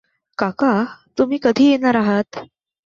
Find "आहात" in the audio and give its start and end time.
1.95-2.39